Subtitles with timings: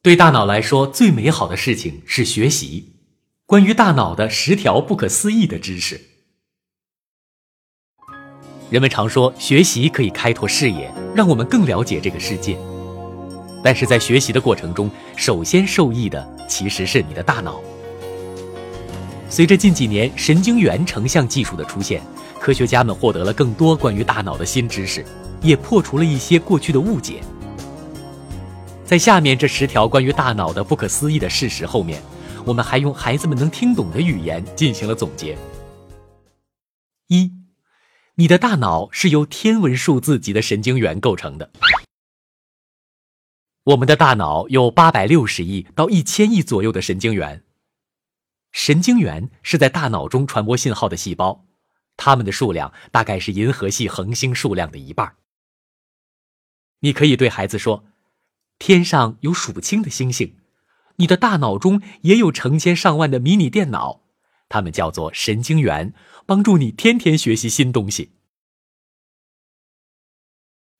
[0.00, 2.92] 对大脑来说，最美好的事情是学习。
[3.46, 6.00] 关于大脑的十条不可思议的知识。
[8.70, 12.56] 人们常说，学习可以开拓视野，让我们更了解这个世界。
[13.64, 17.60] 但是在学习的过程中，首先受益的其实是你的大脑。
[19.28, 22.00] 随着近几年神经元成像技术的出现，
[22.38, 25.04] 科学家们获得了更多关于大脑的新知识，
[25.42, 27.20] 也破除了一些过去的误解。
[28.88, 32.02] 在下面这十条关于大脑的不可思议的事实后面，
[32.46, 35.36] 我们还用孩子们能听懂的语言进行了总结。
[37.08, 37.30] 一，
[38.14, 41.52] 你的大脑是由天文数字级的神经元构成的。
[43.64, 47.44] 我们的大脑有八百六十亿到一千亿左右的神经元。
[48.52, 51.44] 神经元是在大脑中传播信号的细胞，
[51.98, 55.16] 它们的数量大概是银河系恒星数量的一半。
[56.80, 57.84] 你可以对孩子说。
[58.58, 60.36] 天上有数不清的星星，
[60.96, 64.02] 你的大脑中也有成千上万的迷你电脑，
[64.48, 65.94] 它们叫做神经元，
[66.26, 68.12] 帮助你天天学习新东西。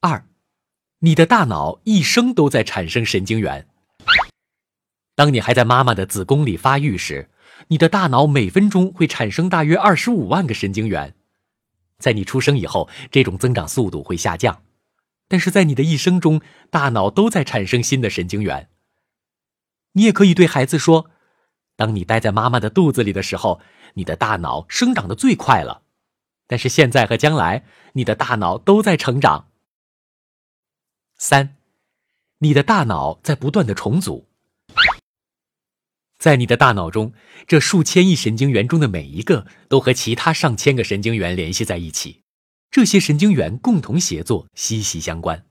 [0.00, 0.26] 二，
[1.00, 3.68] 你的大脑一生都在产生神经元。
[5.14, 7.30] 当你还在妈妈的子宫里发育时，
[7.68, 11.14] 你的大脑每分钟会产生大约二十五万个神经元，
[11.98, 14.63] 在你出生以后，这种增长速度会下降。
[15.34, 16.40] 但是在你的一生中，
[16.70, 18.70] 大脑都在产生新的神经元。
[19.94, 21.10] 你也可以对孩子说
[21.74, 23.60] ：“当你待在妈妈的肚子里的时候，
[23.94, 25.82] 你的大脑生长的最快了。
[26.46, 29.48] 但是现在和将来，你的大脑都在成长。”
[31.18, 31.56] 三，
[32.38, 34.28] 你的大脑在不断的重组。
[36.16, 37.12] 在你的大脑中，
[37.48, 42.22] 这数千亿神经元中的每一个都和其他上千个神经元联系在一起。
[42.74, 45.46] 这些神经元共同协作，息息相关。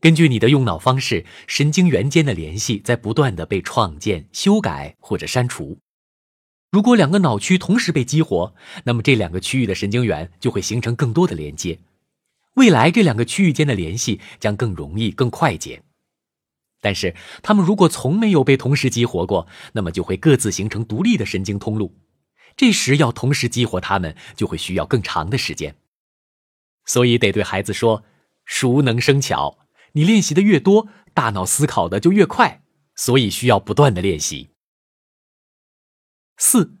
[0.00, 5.78] 根据你的用脑方式，神经元间的联系在不断的被创建、修改或者删除。
[6.70, 11.78] 如果两个脑区同时被激活，那么这两个区域的神经元就会形成更多的连接。
[12.54, 15.82] 未来这两个区域间的联系将更容易、更快捷。
[16.80, 21.94] 但是，它们如果从没有被同时激活过，那么就会各自形成独立的神经通路。
[22.56, 25.76] 这时要同时激活它们，就会需要更长的时间。
[26.84, 28.04] 所以得对孩子说
[28.44, 29.58] ：“熟能生巧，
[29.92, 32.62] 你练习的越多，大脑思考的就越快。
[32.96, 34.50] 所以需要不断的练习。”
[36.36, 36.76] 四，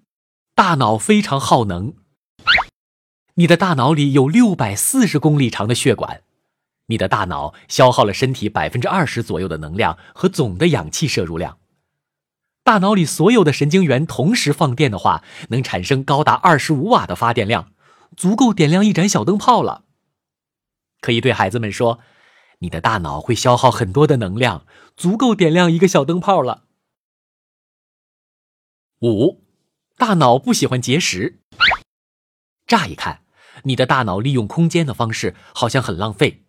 [0.54, 1.94] 大脑非常耗能。
[3.34, 6.22] 你的大脑里有六百四十公里长的血管，
[6.86, 11.58] 你的大脑消耗了身体百分之二十左右的能量和总的氧气摄入量。
[12.64, 17.72] 大脑里所有的神经元同时放电的话，能产生高达二十五瓦的发电量，
[18.16, 19.84] 足够点亮一盏小灯泡了。
[21.02, 22.00] 可以对孩子们说
[22.60, 24.66] ：“你的大脑会消耗很多的能量，
[24.96, 26.64] 足够点亮一个小灯泡了。”
[29.02, 29.44] 五，
[29.98, 31.40] 大脑不喜欢节食。
[32.66, 33.20] 乍一看，
[33.64, 36.46] 你的大脑利用空间的方式好像很浪费。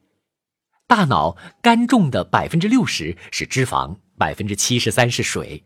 [0.87, 5.65] 大脑干重的百分之六十是脂肪，百分之七十三是水。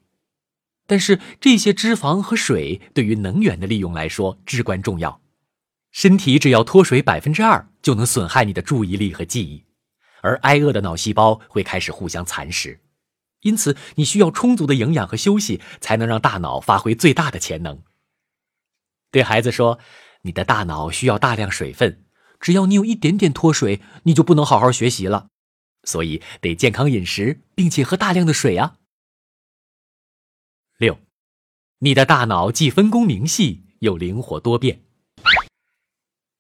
[0.89, 5.21] 但是这些脂肪和水对于能源的利用来说至关重要，
[5.91, 9.63] 身体只要脱水百分之二就能损害你的注意力和记忆，
[10.21, 12.81] 而挨饿的脑细胞会开始互相蚕食，
[13.41, 17.83] 因此你需要充足的营养和休息才能让大脑发挥最大的潜能。
[19.11, 19.77] 对孩子说，
[20.23, 22.03] 你的大脑需要大量水分，
[22.39, 25.27] 只要你有一点点脱水，你就不能好好学习了，
[25.83, 28.77] 所以得健康饮食，并且喝大量的水啊。
[30.79, 30.97] 六，
[31.79, 34.81] 你的大脑既分工明细又灵活多变。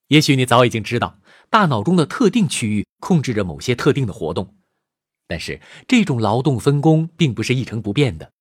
[0.07, 1.19] 也许你早已经知道，
[1.49, 4.55] 大脑中的特定区域控制着某些特定的活动，
[5.27, 8.31] 但是这种劳动分工并不是一成不变的。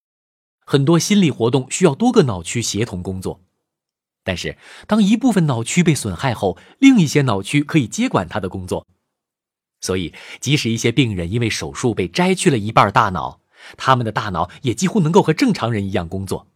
[0.65, 3.43] 很多心理活动需要多个脑区协同工作，
[4.23, 4.57] 但是
[4.87, 8.87] 当一部分脑区被损害后，另一些脑区可以接管它的工作。
[9.81, 13.41] 所以，即使一些病人因为手术被摘去了一半大脑。
[13.77, 16.47] 他们的大脑也几乎能够和正常人一样工作。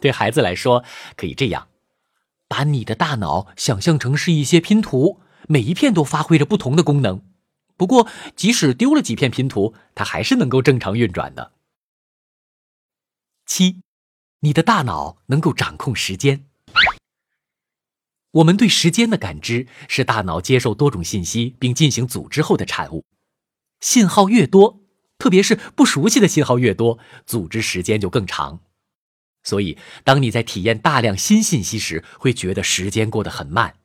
[0.00, 0.84] 对孩子来说，
[1.16, 1.68] 可以这样：
[2.48, 7.22] 把你的大脑想象成是一些拼图，每一片都发挥着不同的功能。
[7.76, 11.52] 不过，即使丢了几片拼图，它还是能够正常运转的。
[13.46, 13.82] 七，
[14.40, 16.46] 你的大脑能够掌控时间。
[18.32, 23.04] 我们对时间的感知是大脑接受多种信息并进行组织后的产物。
[23.80, 24.83] 信号越多。
[25.24, 28.60] 特别是不熟悉的信号越多，组织时间就更长。
[29.42, 33.76] 所以，当你在体验大量新信息时，会觉得时间过得很慢。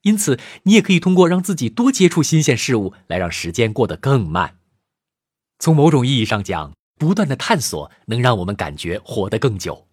[0.00, 4.56] 因此，你也可以通过让自己多接触新鲜事物来让时间过得更慢。
[5.58, 9.88] 从某种意义上讲，不断的探索能让我们感觉活得更久。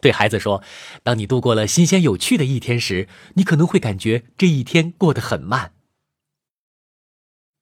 [0.00, 0.62] 对孩子说，
[1.02, 5.74] 当你度过了新鲜有趣的一天时，你可能会感觉这一天过得很慢。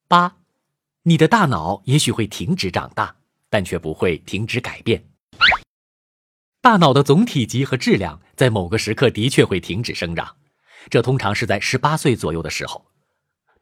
[0.07, 0.38] 八，
[1.09, 3.17] 你的大脑也许会停止长大，
[3.49, 5.03] 但却不会停止改变。
[6.61, 10.37] 大脑的总体积和质量在某个时刻的确会停止生长，
[10.91, 12.85] 这通常是在十八岁左右的时候。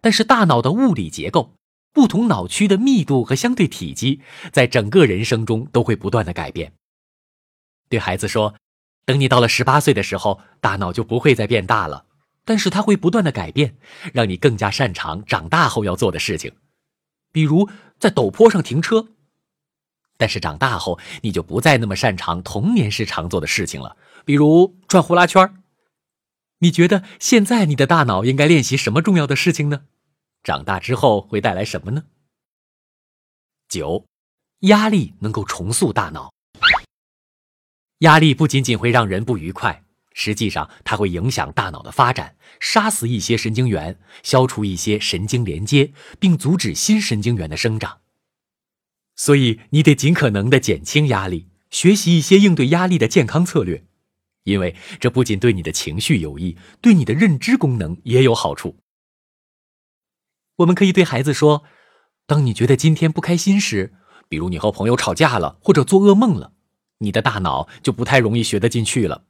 [0.00, 1.54] 但是大脑的物理结构。
[1.92, 4.20] 不同脑区的密度和相对体积，
[4.52, 6.74] 在整个人生中都会不断的改变。
[7.88, 8.54] 对孩子说，
[9.06, 12.04] 等你到了十八岁的时候，大脑就不会再变大了，
[12.44, 13.78] 但是它会不断的改变，
[14.12, 16.52] 让你更加擅长长大后要做的事情，
[17.32, 17.68] 比如
[17.98, 19.08] 在陡坡上停车。
[20.16, 25.62] 但是长大后，你就不再那么擅长童年时常做的事情了，比如转呼啦圈。
[26.60, 29.82] 你觉得现在你的大脑应该练习什么重要的事情呢？
[30.42, 32.04] 长大之后会带来什么呢？
[33.68, 34.06] 九，
[34.60, 36.32] 压力能够重塑大脑。
[37.98, 39.82] 压力不仅仅会让人不愉快，
[40.18, 47.98] 实际上它会影响大脑的发展，杀死一些神经元，消除一些神经连接，并阻止新神经元的生长。
[49.14, 53.84] 所以你得尽可能的减轻压力，学习一些应对压力的健康策略，
[54.44, 58.78] 因为这不仅对你的情绪有益，对你的认知功能也有好处。
[60.56, 61.64] 我们可以对孩子说
[62.26, 63.92] ：“当你觉得今天不开心时，
[64.30, 66.54] 比如你和朋友吵架了，或者做噩梦了，
[67.00, 69.24] 你的大脑就不太容易学得进去了。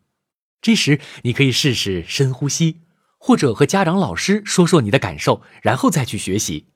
[0.66, 2.80] 这时，你可以试试深呼吸，
[3.18, 6.72] 或者和家长、老师说说你的感受，然后再去学习。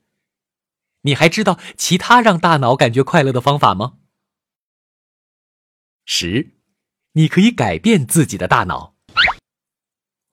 [1.00, 3.94] 你还知道其他让大脑感觉快乐的方法吗？”
[6.06, 6.52] 十，
[7.14, 8.94] 你可以改变自己的大脑。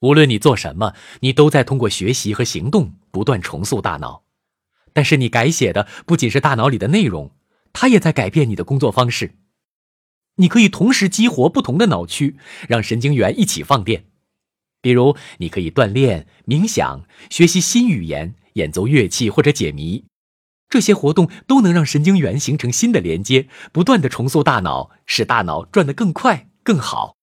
[0.02, 4.24] 无论你做什么，你都在通过学习和行动不断重塑大脑。
[4.94, 7.36] 但是你改写的不仅是大脑里的内容，
[7.74, 9.36] 它也在改变你的工作方式。
[10.38, 12.38] 你可以同时激活不同的脑区，
[12.68, 14.06] 让神经元一起放电。
[14.82, 20.06] 比如，你可以锻炼、冥想、学习新语言、演奏乐器或者解谜。
[20.70, 27.16] 这些活动都能让神经元形成新的连接，不断的重塑大脑，使大脑转得更快、更好。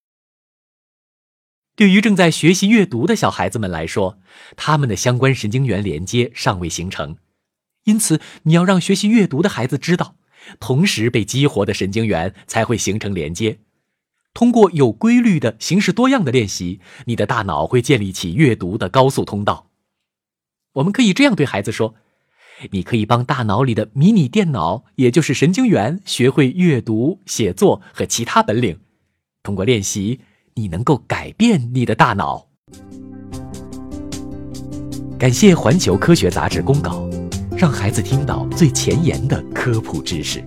[1.75, 4.17] 对于正在学习阅读的小孩子们来说，
[4.55, 7.17] 他们的相关神经元连接尚未形成，
[7.83, 10.15] 因此你要让学习阅读的孩子知道，
[10.59, 13.59] 同时被激活的神经元才会形成连接。
[14.33, 19.67] 通过有规律的、形式多样的练习，你的大脑会建立起阅读的高速通道。
[20.73, 21.95] 我们可以这样对孩子说
[22.71, 28.79] ：“你可以帮大脑里的迷你电脑，也就是神经元，学会阅读、写作和其他本领。
[29.43, 30.21] 通过练习。”
[30.57, 32.47] 你能够改变你的大脑。
[35.19, 37.05] 感谢《环球科学杂志》公稿，
[37.57, 40.43] 让孩子听到最前沿的科普知识。